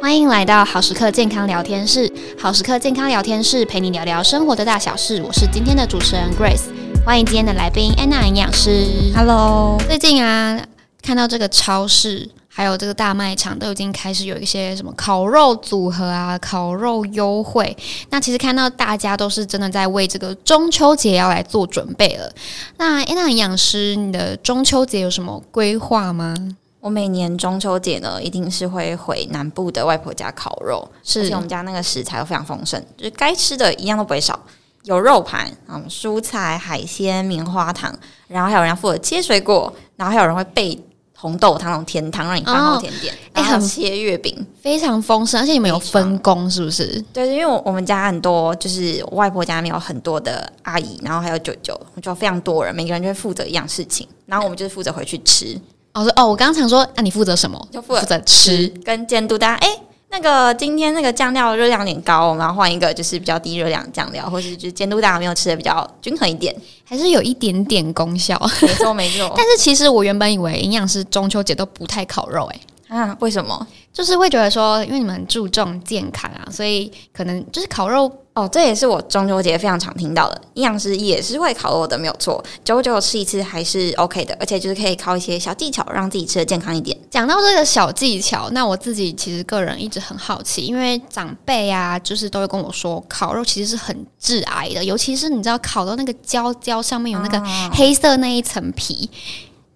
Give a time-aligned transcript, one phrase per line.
[0.00, 2.10] 欢迎来到好时刻健康聊天室。
[2.38, 5.20] 好时刻健康聊天室陪你聊聊生活的大小事。
[5.22, 6.66] 我是今天的主持人 Grace，
[7.04, 8.86] 欢迎今天的来宾安娜营养师。
[9.14, 10.64] Hello，最近啊，
[11.02, 17.76] 看到这个超市还有这个大卖场都已经开始有一些什么烤肉组合啊、烤肉优惠。
[18.10, 22.32] 那其实看到大家都是真的在为这个中秋节要来做准备了。
[22.76, 26.36] 那安娜营养师，你的中秋节有什么规划吗？
[26.80, 34.38] 我每年中秋节呢，一定是会回南部的外婆家烤肉，是，而且我们家那个食材都非常丰盛，就是该吃的一样都不会少，
[34.84, 37.92] 有肉盘，嗯，蔬菜、海鲜、棉花糖，
[38.28, 40.80] 然后还有人要负责切水果，然后还有人会备
[41.16, 47.04] 红豆汤那种甜汤让你饭后甜点，哎、哦，很切月饼，非常丰盛，而且你们有分工是不是？
[47.12, 55.60] 对，因为我我们家很多，就是我外婆家里面有很多的阿姨，然后还有舅舅，就非常多人，每个人就会负责一样事情，然后我们就是负责回去吃。
[55.98, 57.68] 我说哦，我刚刚想说，那、啊、你负责什么？
[57.72, 59.66] 就负责吃跟监督大家。
[59.66, 68.40] 哎、欸，那个今天那个酱料热量有点高，我们要换一个就是比较低热量酱料，或是就是监督大家没有吃的比较均衡一点，还是有一点点功效。
[68.62, 69.32] 没错没错。
[69.36, 73.66] 但是其实我原本以为营养师中秋节都不太烤肉、欸，哎啊，为什么？
[73.92, 78.10] 就是会觉得说，因为你们很注重健康啊，所以可能就是烤肉。
[78.38, 80.40] 哦，这也是我中秋节非常常听到的。
[80.54, 82.40] 营养师也是会烤肉的，没有错。
[82.64, 86.96] 久久吃一次还是 OK 的，而且就是可以靠一些小技巧，让自己吃的健康一点。
[87.10, 97.42] 讲到这个小技巧，那我自己其实个人一直很好奇，因为长辈啊，就是都会跟我说，烤肉其实是很致癌的，尤其是你知道烤到那个焦焦上面有那个
[97.72, 99.10] 黑色那一层皮，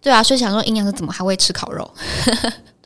[0.00, 1.90] 对啊，所以想说营养师怎么还会吃烤肉？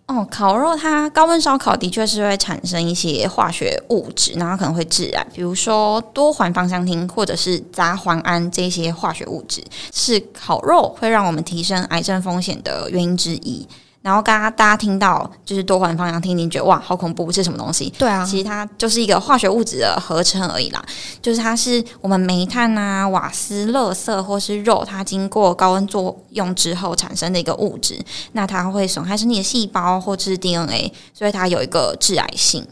[0.06, 13.66] 哦，烤肉它高温烧烤的确是会产生一些化学物质，然后可能会致癌，比如说多环芳香烃或者是杂环胺这些化学物质，是烤肉会让我们提升癌症风险的原因之一。
[14.06, 17.92] 然后刚刚大家听到就是多环芳香烃，你觉得哇，好恐怖，是什么东西？
[17.98, 20.80] 对啊，其实它就是一个化学物质的合成而已啦。
[21.20, 28.00] 就是它是我们煤炭啊、瓦斯、垃圾或是肉，它经过高温作用之后产生的一个物质。
[28.30, 32.64] 那它会损害身体的细胞或者是 DNA，所以它有一个致癌性。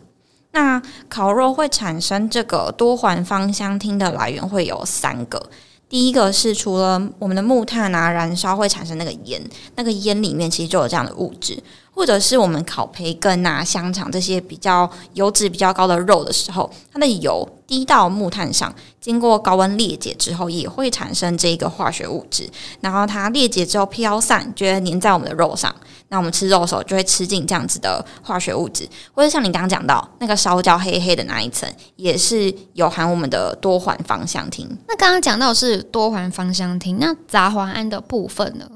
[0.53, 5.51] 那烤肉会产生这个多环芳香烃的来源会有三个。
[5.95, 9.41] 第一个是除了我们的木炭啊燃烧会产生那个烟，
[9.77, 11.57] 那个烟里面其实就有这样的物质，
[11.95, 22.51] 或者是我们烤培根啊、香肠这些比较油脂比较高的肉的时候，它的油滴到木炭上，经过高温裂解之后，也会产生这个化学物质，
[22.81, 25.75] 然后它裂解之后飘散，就会粘在我们的肉上。
[26.09, 34.69] 那我们吃肉的时候就会吃进这样子的化学物质，或者像你刚刚讲到那个烧焦黑黑的那一层，也是有含我们的多环芳香烃。
[34.87, 38.69] 那刚刚讲到是多环芳香烃，那杂环胺的部分呢？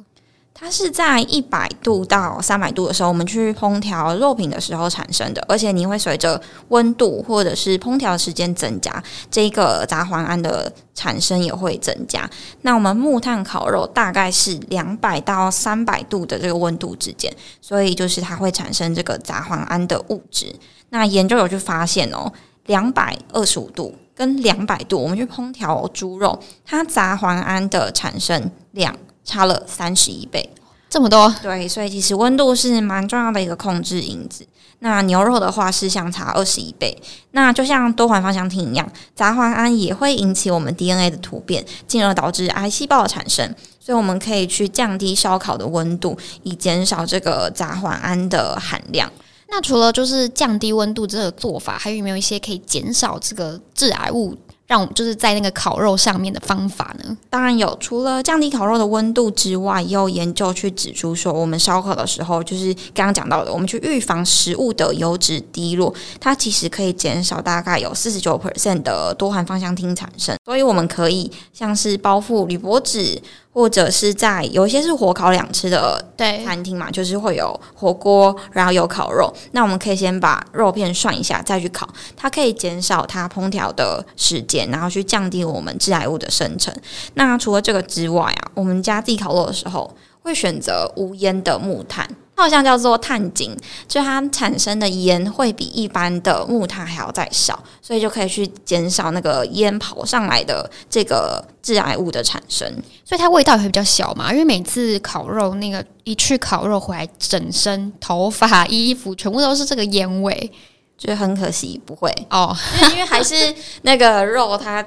[0.61, 12.29] 它是在一百度到三百度的时候，我们去烹调肉品的时候产生的，而且你会随着温度或者是烹调时间增加，这个杂环胺的产生也会增加。
[12.63, 20.53] 那我们木炭烤肉大概是两百到三百度的这个温度之间，所以就是它会产生这个杂环胺的物质。
[20.91, 22.33] 那研究有去发现哦，
[22.67, 26.37] 两百二十五度跟两百度，我们去烹调猪肉，
[26.67, 28.93] 它杂环胺的产生量。
[29.29, 30.49] 差了三十一倍，
[30.89, 31.33] 这么多？
[31.43, 34.47] 对，所以其实温度是蛮重要的一个控制因子。
[34.79, 36.97] 那牛肉的话是相差二十一倍。
[37.33, 43.55] 那就像多环芳香烃一样，杂环胺也会引起我们 DNA 的突变，进而导致癌细胞的产生。
[43.79, 49.13] 所以我们可以去降低烧烤的温度，以减少这个杂环胺的含量。
[49.51, 54.35] 那除了就是降低温度这个做法，还有没有一些可以减少这个致癌物？
[54.69, 57.17] 让我们就是在那个烤肉上面的方法呢？
[57.29, 70.37] 当然有，除了降低烤肉的温度之外，也有研究去指出说，我们烧烤的时候，就是刚刚讲到的，我们去预防食物的油脂滴落，它其实可以减少大概有四十九 percent 的多环芳香烃产生。
[70.45, 73.21] 所以我们可以像是包覆铝箔纸。
[73.51, 79.35] 或者是在有一些是火烤两吃的餐厅嘛，就是会有火锅，然后有烤肉。
[79.51, 86.75] 那我们可以先把肉片涮一下，再去烤，它可以减少它烹调的时间，然后去降低我们致癌物的生成。
[87.15, 92.09] 那除了这个之外啊，我们家自己烤肉的时候会选择无烟的木炭。
[92.37, 93.53] 它好像叫做碳精，
[93.89, 102.73] 就它产生的烟会比一般的木炭还要再少，所以就可以去减少那个烟跑上来的这个致癌物的产生。
[103.05, 110.53] 所以它味道也会比较小嘛，因为每次烤肉那个一去烤肉回来，整身头发、衣服全部都是这个烟味，
[110.99, 112.55] 就很可惜不会哦，
[112.93, 114.85] 因为还是那个肉它。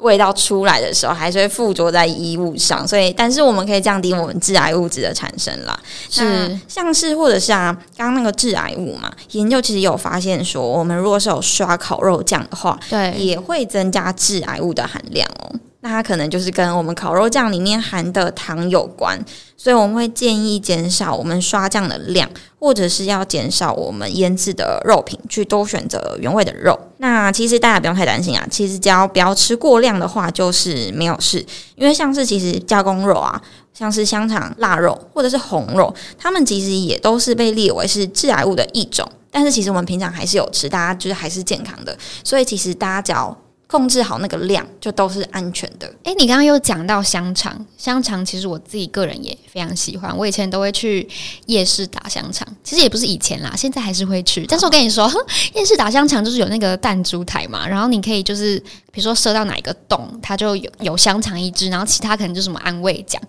[0.00, 5.80] 味道出来的时候，还是会附着在衣物上，所以，但是我们可以降低我们致癌物质的产生啦。
[6.10, 15.54] 是，像是或者是啊，刚刚那个致癌物嘛，研究其实有发现说，我们如果是有刷烤肉酱的话，对，也会增加致癌物的含量哦。
[15.84, 19.22] 那它可能就是跟我们烤肉酱里面含的糖有关，
[19.54, 22.26] 所以我们会建议减少我们刷酱的量，
[22.58, 26.78] 或者是要减少我们腌制的肉品，去多选择原味的肉。
[26.96, 31.44] 那其实大家不用太担心啊，其实只要不要吃过量的话，就是没有事。
[31.76, 33.38] 因为像是其实加工肉啊，
[33.74, 39.06] 像是香肠、腊肉或者是红肉，它们其实也都是被列为是致癌物的一种。
[39.30, 41.94] 但是其实我们平常还是有吃，大家就是还是健康的。
[42.22, 45.86] 所以其实大家只要控制好那个量，就都是安全的。
[46.04, 50.16] 诶、你刚刚又讲到香肠，香肠其实我自己个人也非常喜欢。
[50.16, 51.08] 我以前都会去
[51.46, 54.46] 夜市打香肠，其实也不是以前啦，现在还是会去。
[54.46, 55.10] 但是我跟你说，
[55.54, 58.58] 夜市打香肠就是有那个弹珠台嘛，然后你可以就是
[58.92, 63.20] 比如说射到哪一个洞，它就有有香肠一只，然后其他可能就什么安慰奖。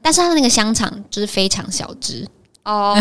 [0.00, 2.26] 但是它的那个香肠就是非常小只。
[2.64, 2.96] 哦，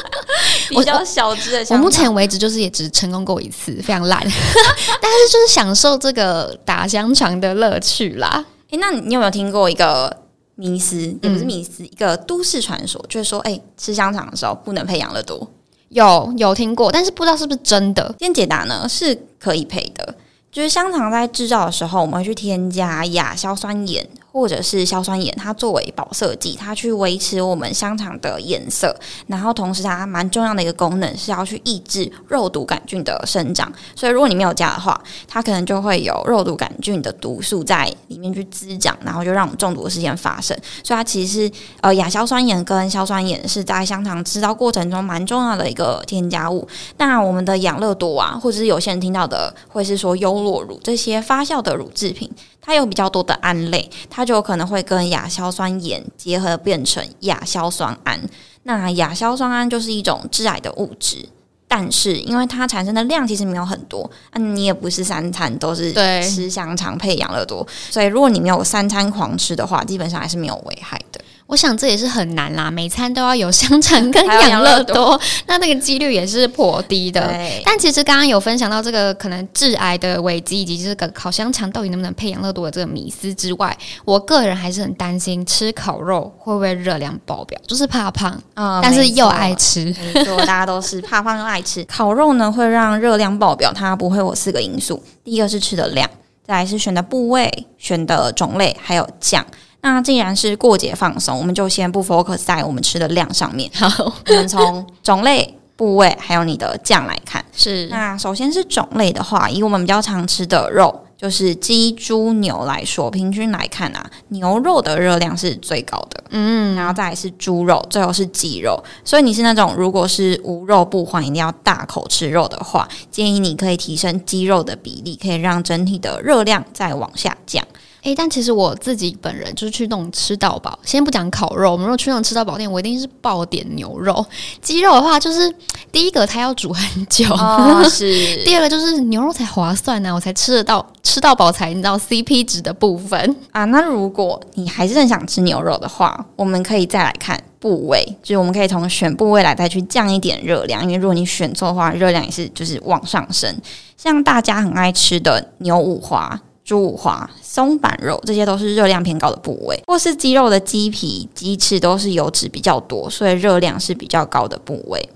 [0.68, 1.66] 比较小只的。
[1.70, 4.20] 我目前为止就是也只成功过一次，非常烂。
[4.22, 8.44] 但是就是享受这个打香肠的乐趣啦。
[8.70, 10.14] 诶、欸，那你有没有听过一个
[10.54, 10.98] 迷思？
[11.22, 15.50] 也不是迷思，嗯、一个都市传说，就是说，诶、欸，吃香肠的时候不能配养乐多。
[15.88, 18.04] 有有听过，但是不知道是不是真的。
[18.18, 20.14] 今天解答呢，是可以配的。
[20.52, 24.06] 就是香肠在制造的时候，我们会去添加亚硝酸盐。
[24.32, 28.94] 或者是硝酸盐，它作为保色剂，它去维持我们香肠的颜色，
[29.26, 33.70] 然后同时它蛮重要的一个功能是要去抑制肉毒杆菌的生长。
[33.94, 40.56] 所以如果你没有加的话，它可能就会有肉毒杆菌的毒素在里面去滋长，然后就让我们中毒事件发生。
[40.84, 46.66] 所以它其实是呃亚硝酸盐跟硝酸盐是在香肠制造过程中蛮重要的一个添加物。
[46.98, 52.30] 那我们的养乐多啊，或者是有些人听到的会是说优酪乳这些发酵的乳制品。
[52.60, 58.20] 它有比较多的胺类，它就有可能会跟亚硝酸盐结合变成亚硝酸胺。
[58.64, 61.26] 那亚硝酸胺就是一种致癌的物质，
[61.66, 65.92] 但是因为它产生的量其实没有很多，那，你也不是三餐都是
[66.22, 71.20] 吃香肠配养乐多，所以如果你没有三餐狂吃的话，基本上还是没有危害的。
[71.50, 77.20] 我想这也是很难啦，每餐都要有香肠跟养乐多，那那个几率也是颇低的。
[77.64, 91.82] 但其实刚刚有分享到这个可能致癌的危机，以及这个烤香肠到底能不能配养乐多的这个迷思之外，我个人还是很担心吃烤肉会不会热量爆表，就是怕胖，嗯，但是又爱吃，没错，大家都是怕胖又爱吃。
[91.86, 96.08] 烤肉呢会让热量爆表，它不会有四个因素，第一个是吃的量，
[96.46, 99.44] 再来是选的部位、选的种类，还有酱。
[99.82, 103.70] 那既然是过节放松，我们就先不 focus 在我们吃的量上面。
[103.74, 107.44] 好，我们从种类、部位还有你的酱来看。
[107.52, 116.24] 是，那首先是种类的话，以我们比较常吃的肉，就是鸡、猪、牛来说，平均来看啊，牛肉的热量是最高的。
[116.30, 118.78] 嗯，然后再来是猪肉，最后是鸡肉。
[119.04, 127.66] 所以你是那种如果是无肉不欢，一定要大口吃肉的话，建议你可以提升鸡肉的比例，可以让整体的热量再往下降。
[128.02, 134.24] 诶，但其实我自己本人就是去那种吃到饱，先不讲烤肉，我们如果去那种吃到饱店，我一定是爆点牛肉。
[134.62, 135.52] 鸡肉的话，就是
[135.92, 143.64] 第一个它要煮很久，哦、 是第二个就是牛肉才划算呢、啊，我才吃得到吃到饱才你知道 CP 值的部分啊。
[143.66, 153.54] 那如果你还是很想吃牛肉的话，我们可以再来看部位，就是我们可以从选部位来再去降一点热量，因为如果你选错的话，热量也是就是往上升。
[153.98, 156.40] 像大家很爱吃的牛五花。
[156.70, 165.08] 猪五花、松板肉，这些都是热量偏高的部位，或是鸡肉的鸡皮、鸡翅都是油脂比较多，所以热量是比较高的部位。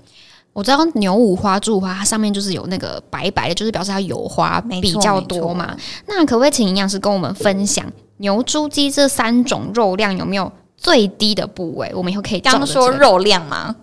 [0.51, 5.73] 我知道牛五花、猪五花，它上面就是有那个白白的，就是表示它油花比较多嘛。
[6.07, 11.89] 那可不可以请营养师跟我们分享牛、猪、鸡这三种肉量有没有最低的部位？
[11.95, 13.73] 我们以后可以刚说肉量吗？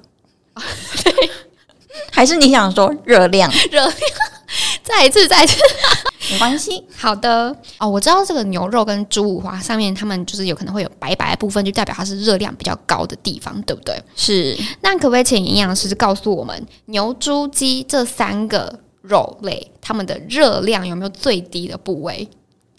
[1.02, 1.14] 对，
[2.11, 3.50] 还是你想说热量？
[3.73, 3.95] 热量。
[4.83, 5.57] 再一次，再一次，
[6.33, 6.83] 没关系。
[6.97, 13.95] 好的哦，我知道这个牛肉跟猪五花上面，他们就是有可能会有白白的部分，就代表它是热量比较高的地方，对不对？
[14.17, 14.57] 是。
[14.81, 22.27] 那可不可以请营养师告诉我们，牛、猪、鸡这三个肉类，它们的热量有没有最低的部位？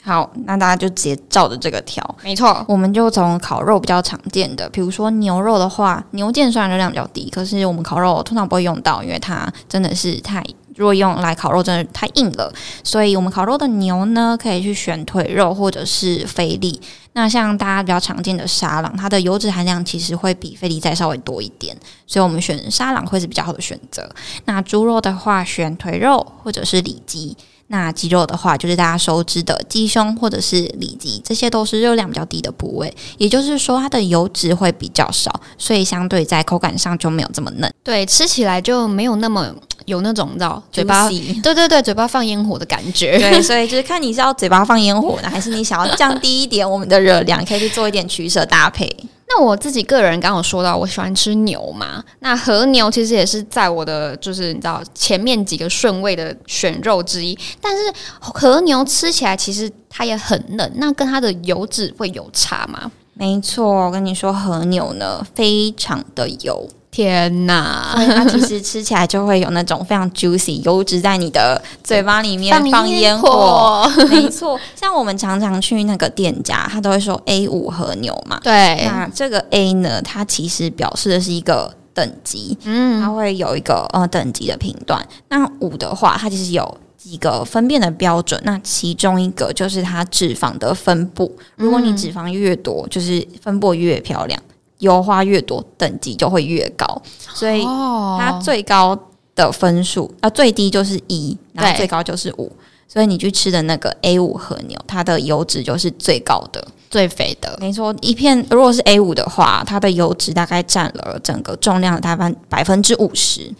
[0.01, 2.03] 好，那大家就直接照着这个调。
[2.23, 10.43] 没错，我们就从烤肉比较常见的，比如说牛肉的话，牛腱虽然热量比较低，可是我们烤肉通常不会用到，因为它真的是太。
[10.75, 12.53] 如果用来烤肉，真的太硬了，
[12.83, 16.79] 所以我们烤肉的牛呢，可以去选腿肉或者是菲力。
[17.13, 21.77] 那像大家比较常见的沙朗，它的油脂含量其实会比菲力再稍微多一点，
[22.07, 24.09] 所以我们选沙朗会是比较好的选择。
[24.45, 27.37] 那猪肉的话，选腿肉或者是里脊。
[27.67, 32.93] 那鸡肉的话，就是大家熟知的鸡胸或者是里脊，这些都是热量比较低的部位。
[33.17, 37.73] 也就是说，它的油脂会比较少，所以相对在口感上就没有这么嫩。
[37.81, 39.51] 对，吃起来就没有那么
[39.85, 43.17] 有那种你知道嘴巴，对对对，嘴巴放烟火的感觉。
[43.17, 48.89] 对， 所以就是看你是要嘴巴放烟火呢，还是你想要降低一点我们的热量，可以去做一点取舍搭配。
[49.27, 52.03] 那我自己个人刚刚有说到，我喜欢吃牛嘛。
[52.19, 57.35] 那和牛其实也是在我的就是你知道前面几个顺位的选肉之一。
[57.59, 57.81] 但是
[58.19, 62.91] 和牛吃起来其实它也很嫩，那跟它的油脂会有差吗？
[63.15, 66.67] 没错，我跟你说，和牛呢非常的油。
[66.93, 74.59] 天呐，它其实吃起来就会有那种非常 juicy 油脂在你的嘴巴里面放烟火， 没错。
[74.75, 78.39] 像我们常常去那个店家，他都会说 A 五和牛嘛。
[78.43, 85.03] 对，那这个 A 呢，它其实表示的是一个等级，嗯，它会有一个呃等级的评断。
[85.29, 88.39] 那五的话，它其实有几个分辨的标准。
[88.45, 94.39] 那其中一个就是它脂肪的分布，如果你脂肪越多，就是分布越漂亮。
[94.83, 97.01] 油花越多，等级就会越高，
[97.33, 98.97] 所以它最高
[99.33, 102.51] 的分数啊，最低就是一，然后最高就是五，
[102.87, 107.57] 所以你去吃的那个 A 五和牛，它的油脂就是最高的、最肥的。
[107.59, 113.51] 没错，一片如果是 A 五的话，它的油脂大概占了整个重量的大概百分之五十。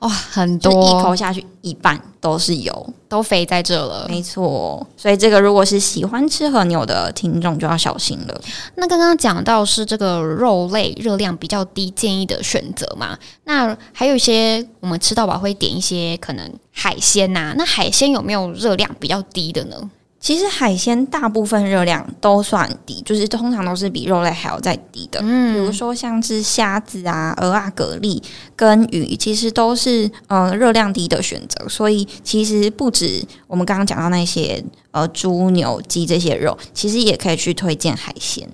[0.00, 4.06] 哇，很多，一口下去一半都是油，都肥在这了。
[4.08, 8.40] 没错，所以这个如果是喜欢吃和牛的听众就要小心了。
[8.76, 13.18] 那刚刚讲到是这个肉类热量比较低，建议的选择嘛。
[13.44, 19.76] 那还有一些我们吃到饱会点一些可能海鲜呐、啊，那海鲜有没有热量比较低的呢？
[20.20, 25.18] 其实海鲜大部分热量都算低，就是通常都是比肉类还要再低的。
[25.22, 28.22] 嗯，比如说像是虾子啊、鹅啊、蛤蜊
[28.54, 31.66] 跟鱼，其实都是呃热量低的选择。
[31.70, 38.46] 所以其实不止我们刚刚讲到那些呃猪、牛、鸡这些肉，其实也可以去推荐海鲜。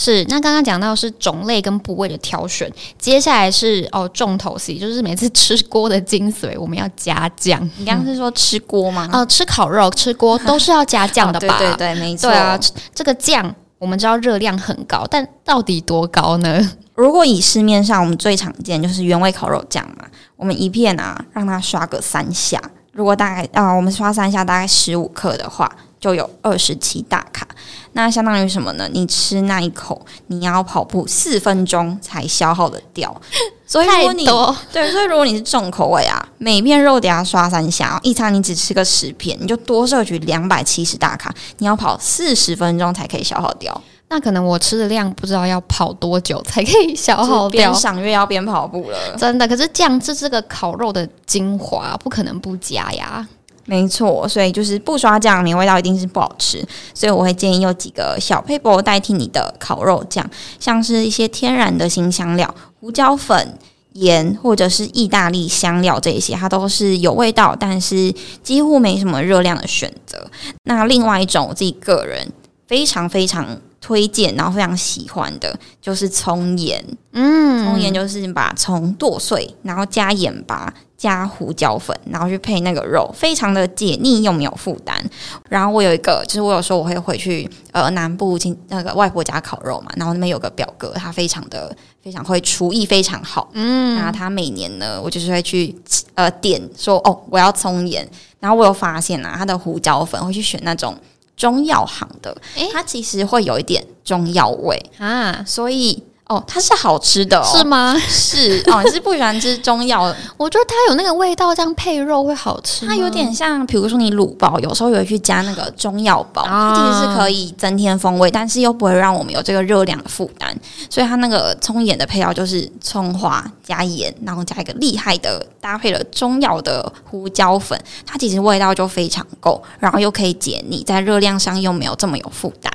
[0.00, 7.60] 是，那刚刚讲到是种类跟部位的挑选，接下来是哦重头戏，就是每次吃锅的精髓，我们要加酱。
[7.78, 9.10] 你刚刚是说吃锅吗？
[9.12, 11.56] 哦、呃，吃烤肉吃锅都是要加酱的吧？
[11.58, 12.30] 哦、对对对，没错。
[12.30, 12.56] 对啊，
[12.94, 16.70] 这个酱我们知道热量很高，但到底多高呢？
[16.94, 22.62] 如果以市面上我们最常见就是原味烤肉酱嘛，我们一片啊让它刷个三下，
[22.92, 25.68] 如果大概啊、呃、我们刷三下大概十五克的话。
[26.00, 27.46] 就有二十七大卡，
[27.92, 28.88] 那相当于什么呢？
[28.92, 33.14] 你吃那一口，你要跑步四分钟才消耗的掉。
[33.66, 34.24] 所以如果你
[34.72, 43.78] 对，所以如果你是重口味啊，每片肉得要刷三下，一餐你只吃个十片，你就多摄取两百七十大卡，你要跑四十分钟才可以消耗掉。
[44.08, 47.70] 那可能我吃的量不知道要跑多久才可以消耗掉。
[47.70, 49.46] 边赏月要边跑步了，真的。
[49.46, 53.28] 可是酱汁这个烤肉的精华，不可能不加呀。
[53.68, 56.66] 没错，所以就是不刷酱，你味道一定是不好吃。
[56.94, 63.58] 所以我会建议用几个小撇步代替你的烤肉酱，像是一些天然的辛香料、胡椒粉、
[63.92, 68.10] 盐或者是意大利香料这些，它都是有味道，但是
[68.42, 70.30] 几乎没什么热量的选择。
[70.64, 72.32] 那另外一种，我自己个人
[72.66, 76.84] 非常非常推荐，然后非常喜欢的，就是葱盐。
[77.12, 80.72] 嗯，葱盐就是把葱剁碎，然后加盐巴。
[80.98, 85.00] 加胡椒粉，然后去配那个肉，非常的解腻又没有负担。
[85.48, 95.72] 然后我有一个，就是我有时候我会回去呃南部亲那个外婆家烤肉嘛，然后那边有个表哥，他非常的非常会厨艺非常好，嗯，然后他每年呢，我就是会去
[96.16, 98.04] 呃点说哦我要葱盐，
[98.40, 100.96] 然后我有发现啊，他的胡椒粉会去选那种
[101.38, 102.36] 中药行的，
[102.70, 106.02] 它其实会有一点中药味啊，所以。
[106.28, 107.40] 哦，它是好吃的。
[107.40, 107.96] 哦，是吗？
[108.06, 110.14] 是哦，你是不喜欢吃中药？
[110.36, 112.86] 我觉得它有那个味道，这样配肉会好吃。
[112.86, 120.54] 它有点像，比如说你卤包，有时候也会去加那个中药包，啊、它其实是可以增添风味，但是又不会让我们有这个热量的负担。
[120.90, 132.70] 所以它那个葱盐的配料就是葱花加盐，然后加一个厉害的搭配了中药的胡椒粉，它其实味道就非常够，然后又可以解腻，在热量上又没有这么有负担。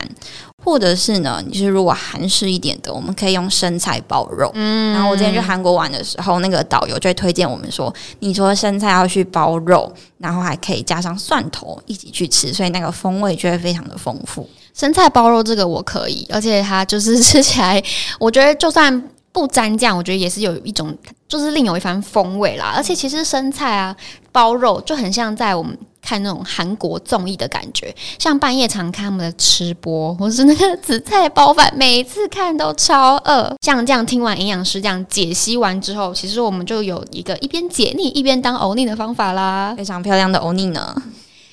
[0.63, 4.50] 或者是呢，你是如果韩式一点的，我们可以用生菜包肉。
[4.53, 14.48] 嗯，然后我之前去韩国玩的时候，那个导游就会推荐我们说，你说生菜要去包肉，然后还可以加上蒜头一起去吃，所以那个风味就会非常的丰富。
[14.74, 17.84] 生菜包肉这个我可以，而且它就是吃起来，
[18.20, 19.03] 我觉得就算
[19.34, 20.98] 不沾酱，我觉得也是有一种
[21.28, 22.72] 就是另有一番风味啦。
[22.74, 23.94] 而且其实生菜啊
[24.32, 25.78] 包肉就很像在我们。
[26.06, 33.56] 看那种韩国综艺的感觉，像半夜常看他们的吃播，或是那个紫菜包饭，每次看都超饿。
[33.62, 40.94] 像这样听完营养师这样解析完之后，其实我们就有一个一边解腻一边当欧尼的方法啦，非常漂亮的欧尼呢。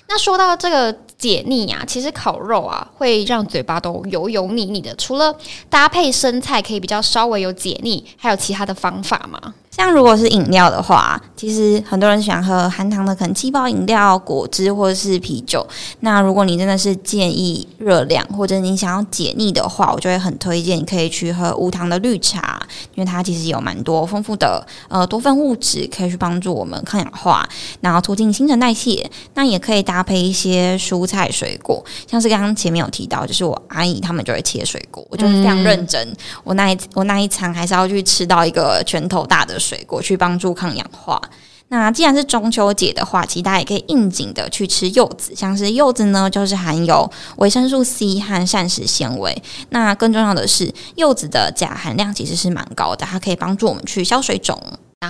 [0.09, 4.93] 那说到这个解腻啊，其实烤肉啊会让嘴巴都油油腻腻的。
[4.97, 5.33] 除了
[5.69, 9.55] 搭配生菜可以比较稍微有解腻，还有其他的方法吗？
[9.71, 15.65] 像如果是饮料的话，其实很多人喜欢喝含糖的，可能气泡饮料、果汁或者是啤酒。
[16.01, 22.61] 那如果你真的是建议热量，或者你想要解腻的话，我就会很推荐你可以去喝无糖的绿茶，
[22.97, 27.49] 因为它其实有蛮多丰富的呃多酚物质，可以去帮助我们抗氧化，
[27.81, 29.09] 然后促进新陈代谢。
[29.35, 36.17] 那也可以搭配一些蔬菜水果，像是刚刚前面有提到，就是我阿姨他们就会切水果，我就是非常认真。
[36.43, 40.01] 我那一我那一餐还是要去吃到一个拳头大的水果。
[40.01, 41.21] 去帮助抗氧化。
[41.69, 49.41] 那既然是中秋节的话，其实大家也可以应景的去吃柚子，像是柚子呢，就是含有维生素 C 和膳食纤维。
[49.69, 54.59] 那更重要的是，柚子的钾含量其实是蛮高的，它可以帮助我们去消水肿。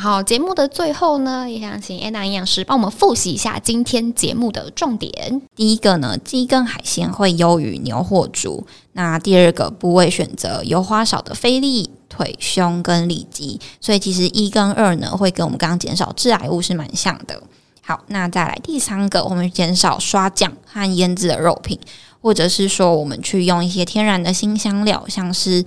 [0.02, 5.42] 然后节目的最后呢，也想请安娜营养师帮我们复习一下今天节目的重点。
[5.54, 8.66] 第一个呢，鸡跟海鲜会优于牛或猪。
[8.95, 13.61] 那第二个部位选择油花少的菲力、腿、胸跟里脊。
[13.78, 17.42] 所以其实一跟二呢，会跟我们刚刚减少致癌物是蛮像的。
[17.83, 21.78] 好，那再来第三个，我们减少刷酱和腌制的肉品，
[22.23, 25.62] 或者是说我们去用一些天然的新香料，像是。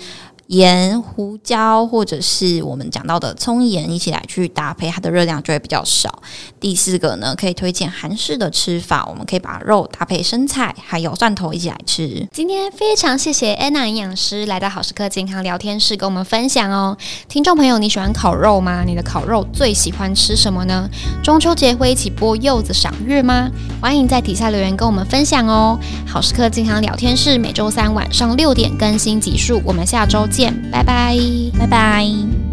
[0.47, 6.21] 盐、胡椒，或者是我们讲到的葱盐，一起来去搭配，它的热量就会比较少。
[6.59, 12.27] 第四个呢，可以推荐韩式的吃法，我们可以把肉搭配生菜，还有蒜头一起来吃。
[12.31, 16.97] 今天非常谢谢安娜营养师来到好食课健康聊天室跟我们分享哦。
[17.27, 18.83] 听众朋友，你喜欢烤肉吗？
[18.85, 20.89] 你的烤肉最喜欢吃什么呢？
[21.23, 23.49] 中秋节会一起播柚子赏月吗？
[23.81, 25.79] 欢迎在底下留言跟我们分享哦。
[26.05, 30.51] 好食课健康聊天室每周三晚上六点更新集数，我们下周见。
[30.71, 31.15] 拜拜，
[31.59, 32.52] 拜拜。